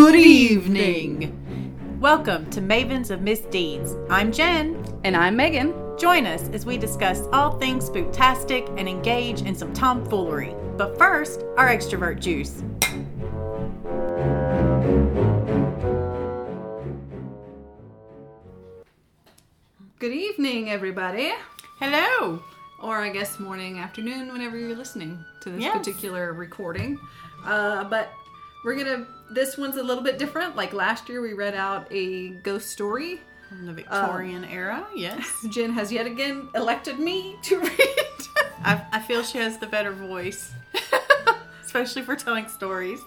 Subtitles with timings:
[0.00, 1.98] Good evening.
[2.00, 3.96] Welcome to Mavens of Miss Misdeeds.
[4.08, 4.80] I'm Jen.
[5.02, 5.74] And I'm Megan.
[5.98, 10.54] Join us as we discuss all things spooktastic and engage in some tomfoolery.
[10.76, 12.62] But first, our extrovert juice.
[19.98, 21.32] Good evening, everybody.
[21.80, 22.42] Hello.
[22.80, 25.76] Or I guess morning, afternoon, whenever you're listening to this Yes.
[25.76, 26.98] particular recording.
[27.44, 28.12] Uh, but
[28.68, 29.06] we're gonna.
[29.30, 30.54] This one's a little bit different.
[30.54, 33.18] Like last year, we read out a ghost story.
[33.48, 35.26] From the Victorian era, yes.
[35.50, 38.18] Jen has yet again elected me to read.
[38.62, 40.52] I, I feel she has the better voice,
[41.64, 43.00] especially for telling stories.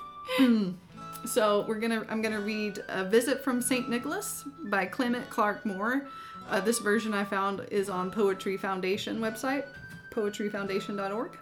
[1.25, 2.07] So we're gonna.
[2.09, 6.07] I'm gonna read "A Visit from Saint Nicholas" by Clement Clarke Moore.
[6.49, 9.65] Uh, this version I found is on Poetry Foundation website,
[10.09, 11.37] poetryfoundation.org,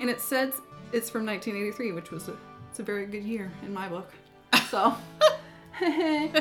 [0.00, 0.60] and it says
[0.92, 2.36] it's from 1983, which was a
[2.72, 4.10] it's a very good year in my book.
[4.70, 4.94] So.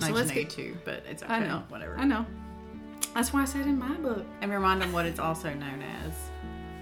[0.00, 1.34] So let's get- 1982, but it's okay.
[1.34, 1.62] I know.
[1.68, 1.96] Whatever.
[1.96, 2.26] I know.
[3.14, 4.26] That's why I said in my book.
[4.40, 6.12] And remind them what it's also known as.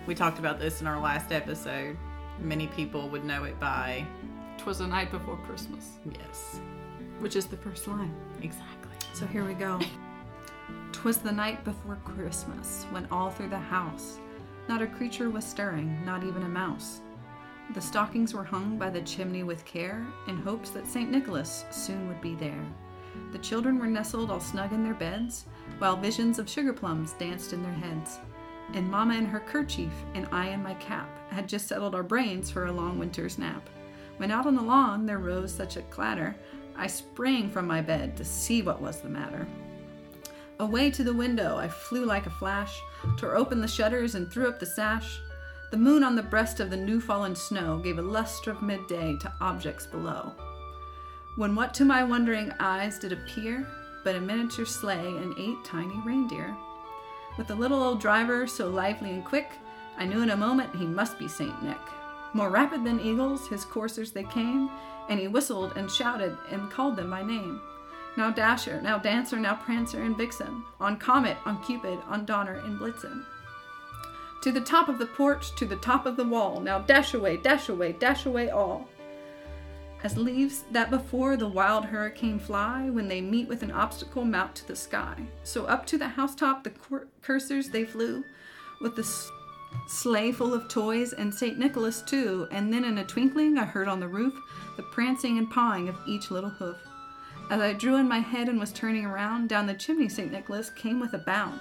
[0.07, 1.99] We talked about this in our last episode.
[2.41, 4.07] Many people would know it by
[4.57, 6.61] Twas the night before Christmas, yes,
[7.19, 8.15] which is the first line.
[8.41, 8.97] exactly.
[9.13, 9.79] So here we go.
[10.93, 14.19] Twas the night before Christmas, when all through the house
[14.71, 17.01] not a creature was stirring, not even a mouse.
[17.73, 21.09] The stockings were hung by the chimney with care, in hopes that St.
[21.09, 22.65] Nicholas soon would be there.
[23.31, 25.47] The children were nestled all snug in their beds,
[25.79, 28.19] while visions of sugar plums danced in their heads.
[28.73, 32.51] And Mamma in her kerchief, and I in my cap, had just settled our brains
[32.51, 33.69] for a long winter's nap.
[34.17, 36.35] When out on the lawn there rose such a clatter,
[36.77, 39.47] I sprang from my bed to see what was the matter.
[40.59, 42.81] Away to the window I flew like a flash,
[43.17, 45.21] tore open the shutters and threw up the sash.
[45.71, 49.17] The moon on the breast of the new fallen snow gave a lustre of midday
[49.19, 50.33] to objects below.
[51.37, 53.67] When what to my wondering eyes did appear
[54.03, 56.57] but a miniature sleigh and eight tiny reindeer.
[57.37, 59.53] With the little old driver so lively and quick,
[59.97, 61.79] I knew in a moment he must be Saint Nick.
[62.33, 64.71] More rapid than eagles, his coursers they came,
[65.09, 67.61] and he whistled and shouted and called them by name.
[68.17, 72.79] Now Dasher, now Dancer, now Prancer and Vixen, on Comet, on Cupid, on Donner and
[72.79, 73.25] Blitzen.
[74.43, 77.37] To the top of the porch, to the top of the wall, now dash away,
[77.37, 78.89] dash away, dash away all.
[80.03, 84.55] As leaves that before the wild hurricane fly, when they meet with an obstacle mount
[84.57, 85.15] to the sky.
[85.43, 88.25] So up to the housetop the cur- cursors they flew,
[88.81, 89.31] with the s-
[89.87, 91.59] sleigh full of toys and St.
[91.59, 94.33] Nicholas too, and then in a twinkling I heard on the roof
[94.79, 96.79] the prancing and pawing of each little hoof.
[97.51, 100.33] As I drew in my head and was turning around, down the chimney St.
[100.33, 101.61] Nicholas came with a bound.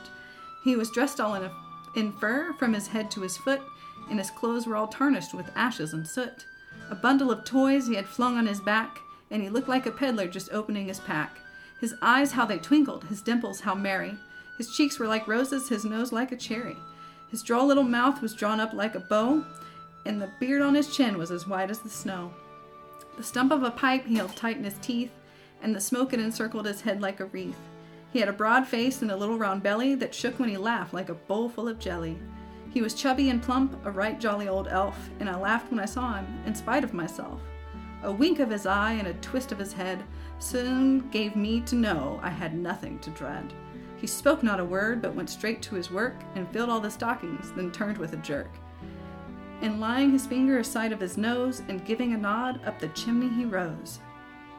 [0.64, 1.52] He was dressed all in, a,
[1.96, 3.62] in fur from his head to his foot,
[4.10, 6.46] and his clothes were all tarnished with ashes and soot.
[6.90, 9.00] A bundle of toys he had flung on his back,
[9.32, 11.38] and he looked like a peddler just opening his pack.
[11.80, 14.18] His eyes, how they twinkled, his dimples, how merry.
[14.58, 16.76] His cheeks were like roses, his nose like a cherry.
[17.32, 19.46] His droll little mouth was drawn up like a bow,
[20.06, 22.34] and the beard on his chin was as white as the snow.
[23.18, 25.12] The stump of a pipe he held tight in his teeth,
[25.62, 27.60] and the smoke had encircled his head like a wreath.
[28.12, 30.94] He had a broad face and a little round belly that shook when he laughed
[30.94, 32.18] like a bowl full of jelly.
[32.72, 35.86] He was chubby and plump, a right jolly old elf, and I laughed when I
[35.86, 37.42] saw him, in spite of myself.
[38.04, 40.04] A wink of his eye and a twist of his head
[40.40, 43.54] soon gave me to know I had nothing to dread.
[43.98, 46.90] He spoke not a word, but went straight to his work and filled all the
[46.90, 48.50] stockings, then turned with a jerk.
[49.62, 53.28] And laying his finger aside of his nose and giving a nod, up the chimney
[53.28, 54.00] he rose.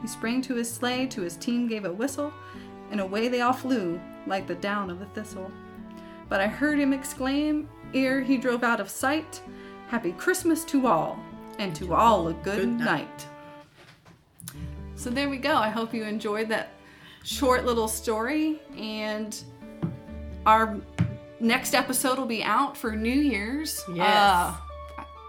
[0.01, 2.31] He sprang to his sleigh, to his team gave a whistle,
[2.91, 5.51] and away they all flew like the down of a thistle.
[6.29, 9.41] But I heard him exclaim, ere he drove out of sight,
[9.87, 11.19] Happy Christmas to all,
[11.59, 13.27] and to all a good, Good night." night.
[14.95, 15.55] So there we go.
[15.55, 16.69] I hope you enjoyed that
[17.23, 19.35] short little story, and
[20.45, 20.79] our
[21.39, 23.83] next episode will be out for New Year's.
[23.93, 24.07] Yes.
[24.15, 24.55] Uh,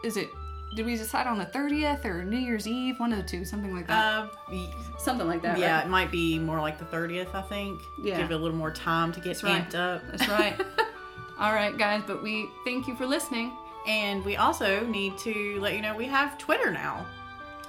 [0.05, 0.29] is it?
[0.75, 2.99] Did we decide on the 30th or New Year's Eve?
[2.99, 4.31] One of the two, something like that.
[4.51, 4.57] Uh,
[4.99, 5.59] something like that.
[5.59, 5.87] yeah, right?
[5.87, 7.83] it might be more like the 30th, I think.
[8.03, 8.17] Yeah.
[8.17, 9.69] Give it a little more time to get That's right.
[9.69, 10.03] amped up.
[10.11, 10.59] That's right.
[11.39, 13.53] All right, guys, but we thank you for listening.
[13.87, 17.05] And we also need to let you know we have Twitter now.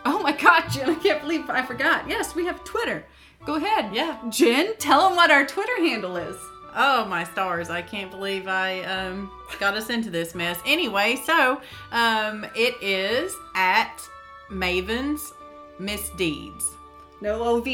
[0.06, 2.08] Oh my God, Jen, I can't believe I forgot.
[2.08, 3.06] Yes, we have Twitter.
[3.46, 3.94] Go ahead.
[3.94, 4.18] Yeah.
[4.30, 6.38] Jen, tell them what our Twitter handle is.
[6.76, 7.70] Oh my stars!
[7.70, 10.60] I can't believe I um, got us into this mess.
[10.66, 11.62] Anyway, so
[11.92, 14.02] um, it is at
[14.50, 15.34] Maven's
[15.80, 16.66] Misdeeds.
[17.22, 17.68] No OV.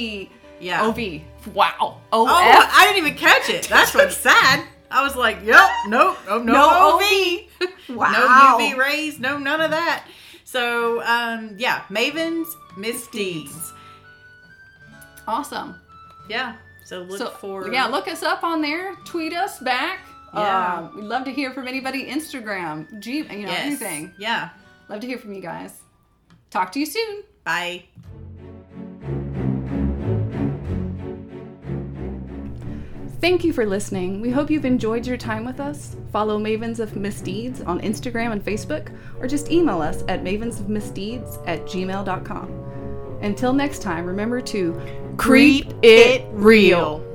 [0.60, 0.86] Yeah.
[0.86, 1.22] OV.
[1.54, 2.02] Wow.
[2.12, 2.28] OF.
[2.28, 3.68] Oh, I didn't even catch it.
[3.68, 4.66] That's what's sad.
[4.92, 7.70] I was like, yep, nope, oh, no, No OV.
[7.90, 8.12] Wow.
[8.12, 10.06] No UV rays, no none of that.
[10.46, 12.48] So, um, yeah, Mavens
[12.78, 13.74] Misdeeds.
[15.28, 15.76] Awesome.
[16.28, 16.56] Yeah.
[16.90, 18.96] So look so for yeah, look us up on there.
[19.06, 20.08] Tweet us back.
[20.34, 20.40] Yeah.
[20.92, 22.08] Uh, we'd love to hear from anybody.
[22.08, 23.64] Instagram, G, you know, Yes.
[23.64, 24.12] anything.
[24.18, 24.50] Yeah.
[24.90, 25.82] Love to hear from you guys.
[26.50, 27.22] Talk to you soon.
[27.44, 27.84] Bye.
[33.22, 34.20] Thank you for listening.
[34.20, 35.96] We hope you've enjoyed your time with us.
[36.12, 41.66] Follow Mavens of Misdeeds on Instagram and Facebook, or just email us at mavensofmisdeeds at
[41.68, 43.20] gmail.com.
[43.22, 44.72] Until next time, remember to
[45.20, 47.09] Creep it real.